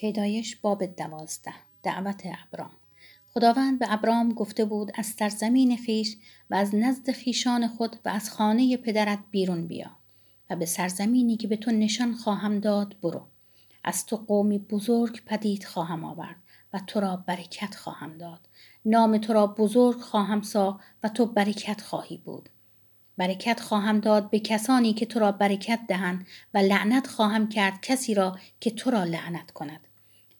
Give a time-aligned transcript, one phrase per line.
[0.00, 2.70] پیدایش باب دوازده دعوت ابرام.
[3.34, 6.16] خداوند به ابرام گفته بود از سرزمین خیش
[6.50, 9.90] و از نزد خیشان خود و از خانه پدرت بیرون بیا
[10.50, 13.26] و به سرزمینی که به تو نشان خواهم داد برو.
[13.84, 16.36] از تو قومی بزرگ پدید خواهم آورد
[16.72, 18.40] و تو را برکت خواهم داد.
[18.84, 22.48] نام تو را بزرگ خواهم سا و تو برکت خواهی بود.
[23.16, 28.14] برکت خواهم داد به کسانی که تو را برکت دهند و لعنت خواهم کرد کسی
[28.14, 29.80] را که تو را لعنت کند.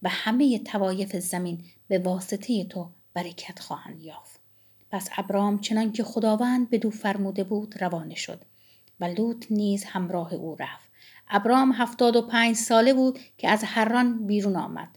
[0.03, 4.41] و همه توایف زمین به واسطه تو برکت خواهند یافت.
[4.91, 8.45] پس ابرام چنان که خداوند دو فرموده بود روانه شد
[9.01, 10.91] و لوط نیز همراه او رفت.
[11.29, 14.89] ابرام هفتاد و پنج ساله بود که از حران بیرون آمد.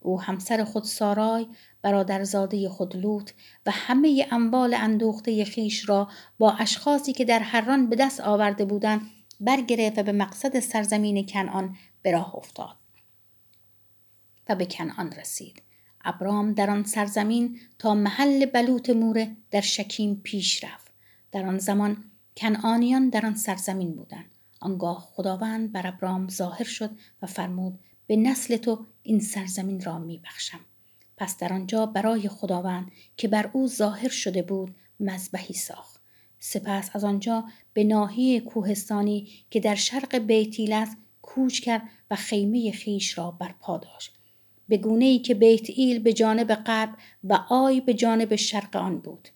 [0.00, 1.46] او همسر خود سارای
[1.82, 3.30] برادرزاده خود لوط
[3.66, 9.00] و همه اموال اندوخته خیش را با اشخاصی که در حران به دست آورده بودند
[9.40, 12.81] برگرفت و به مقصد سرزمین کنعان به راه افتاد.
[14.48, 15.62] و به کنعان رسید.
[16.04, 20.92] ابرام در آن سرزمین تا محل بلوط موره در شکیم پیش رفت.
[21.32, 22.04] در آن زمان
[22.36, 24.30] کنعانیان در آن سرزمین بودند.
[24.60, 26.90] آنگاه خداوند بر ابرام ظاهر شد
[27.22, 30.60] و فرمود به نسل تو این سرزمین را میبخشم
[31.16, 36.00] پس در آنجا برای خداوند که بر او ظاهر شده بود مذبحی ساخت.
[36.38, 42.72] سپس از آنجا به ناحیه کوهستانی که در شرق بیتیل است کوچ کرد و خیمه
[42.72, 44.18] خیش را برپا داشت.
[44.68, 48.98] به گونه ای که بیت ایل به جانب غرب و آی به جانب شرق آن
[48.98, 49.28] بود.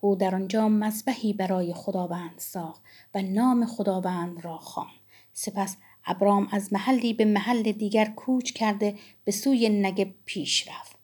[0.00, 2.82] او در آنجا مذبحی برای خداوند ساخت
[3.14, 5.00] و نام خداوند را خواند.
[5.32, 10.96] سپس ابرام از محلی به محل دیگر کوچ کرده به سوی نگب پیش رفت.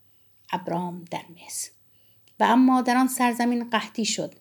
[0.53, 1.71] ابرام در مصر.
[2.41, 4.35] و اما در آن سرزمین قحطی شد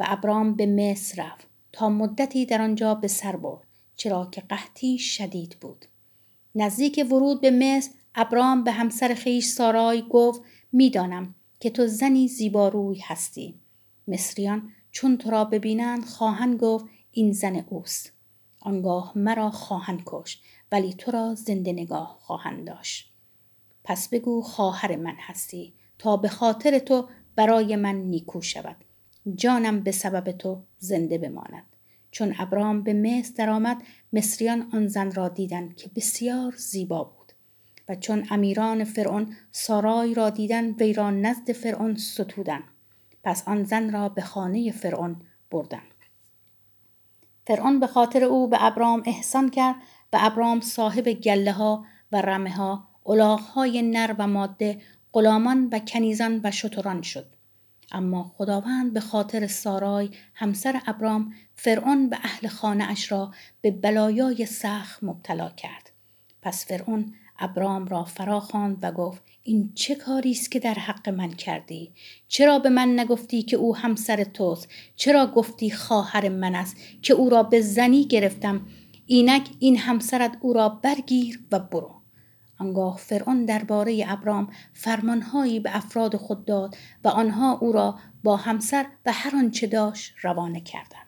[0.00, 4.98] و ابرام به مصر رفت تا مدتی در آنجا به سر برد چرا که قحطی
[4.98, 5.84] شدید بود.
[6.54, 13.00] نزدیک ورود به مصر ابرام به همسر خیش سارای گفت می‌دانم که تو زنی زیباروی
[13.00, 13.54] هستی.
[14.08, 18.12] مصریان چون تو را ببینند خواهند گفت این زن اوست.
[18.60, 20.40] آنگاه مرا خواهند کش
[20.72, 23.12] ولی تو را زنده نگاه خواهند داشت.
[23.84, 28.76] پس بگو خواهر من هستی تا به خاطر تو برای من نیکو شود.
[29.34, 31.64] جانم به سبب تو زنده بماند.
[32.10, 37.17] چون ابرام به مصر درآمد مصریان آن زن را دیدند که بسیار زیبا بود.
[37.88, 42.64] و چون امیران فرعون سارای را دیدند وی را نزد فرعون ستودند
[43.24, 45.16] پس آن زن را به خانه فرعون
[45.50, 45.82] بردند
[47.46, 49.76] فرعون به خاطر او به ابرام احسان کرد
[50.12, 52.88] و ابرام صاحب گله ها و رمه ها
[53.54, 54.80] های نر و ماده
[55.12, 57.26] غلامان و کنیزان و شتران شد.
[57.92, 64.46] اما خداوند به خاطر سارای همسر ابرام فرعون به اهل خانه اش را به بلایای
[64.46, 65.90] سخت مبتلا کرد.
[66.42, 71.08] پس فرعون ابرام را فرا خواند و گفت این چه کاری است که در حق
[71.08, 71.92] من کردی؟
[72.28, 77.30] چرا به من نگفتی که او همسر توست؟ چرا گفتی خواهر من است که او
[77.30, 78.66] را به زنی گرفتم؟
[79.06, 81.94] اینک این همسرت او را برگیر و برو.
[82.60, 88.86] آنگاه فرعون درباره ابرام فرمانهایی به افراد خود داد و آنها او را با همسر
[89.06, 91.07] و هر آنچه داشت روانه کردند.